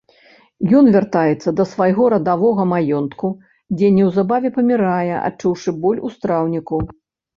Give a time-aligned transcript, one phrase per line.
[0.77, 3.27] Ён вяртаецца да свайго родавага маёнтку,
[3.77, 6.85] дзе неўзабаве памірае, адчуўшы боль у страўніку.